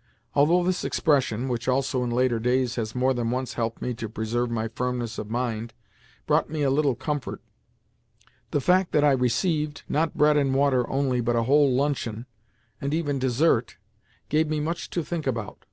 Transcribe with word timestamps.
'"Although 0.34 0.64
this 0.64 0.82
expression 0.82 1.46
(which 1.46 1.68
also 1.68 2.02
in 2.02 2.10
later 2.10 2.40
days 2.40 2.74
has 2.74 2.96
more 2.96 3.14
than 3.14 3.30
once 3.30 3.54
helped 3.54 3.80
me 3.80 3.94
to 3.94 4.08
preserve 4.08 4.50
my 4.50 4.66
firmness 4.66 5.18
of 5.18 5.30
mind) 5.30 5.72
brought 6.26 6.50
me 6.50 6.62
a 6.64 6.68
little 6.68 6.96
comfort, 6.96 7.40
the 8.50 8.60
fact 8.60 8.90
that 8.90 9.04
I 9.04 9.12
received, 9.12 9.84
not 9.88 10.16
bread 10.16 10.36
and 10.36 10.52
water 10.52 10.84
only, 10.90 11.20
but 11.20 11.36
a 11.36 11.44
whole 11.44 11.72
luncheon, 11.76 12.26
and 12.80 12.92
even 12.92 13.20
dessert, 13.20 13.76
gave 14.28 14.48
me 14.48 14.58
much 14.58 14.90
to 14.90 15.04
think 15.04 15.28
about. 15.28 15.64